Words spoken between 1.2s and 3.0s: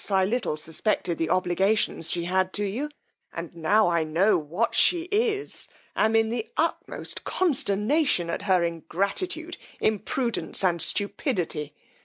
obligations she had to you,